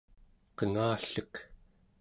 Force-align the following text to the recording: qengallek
qengallek 0.57 1.33